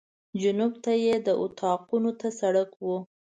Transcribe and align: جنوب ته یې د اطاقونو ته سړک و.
جنوب 0.41 0.73
ته 0.83 0.91
یې 1.03 1.15
د 1.27 1.29
اطاقونو 1.43 2.11
ته 2.19 2.27
سړک 2.39 2.69
و. 2.83 2.85